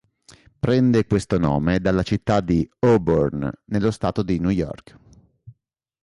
Prende 0.57 1.05
questo 1.05 1.37
nome 1.37 1.79
dalla 1.79 2.01
città 2.01 2.41
di 2.41 2.67
Auburn, 2.79 3.47
nello 3.65 3.91
Stato 3.91 4.23
di 4.23 4.39
New 4.39 4.49
York. 4.49 4.97